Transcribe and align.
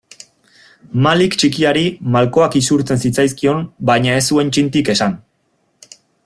Malik 1.07 1.35
txikiari 1.43 1.83
malkoak 2.15 2.57
isurtzen 2.61 3.03
zitzaizkion 3.05 3.61
baina 3.91 4.17
ez 4.23 4.25
zuen 4.33 4.51
txintik 4.57 4.91
esan. 4.97 5.15